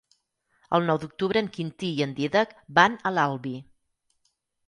El 0.77 0.85
nou 0.91 0.99
d'octubre 1.03 1.43
en 1.45 1.49
Quintí 1.57 1.91
i 1.99 2.01
en 2.07 2.15
Dídac 2.21 2.57
van 2.79 2.97
a 3.09 3.11
l'Albi. 3.17 3.55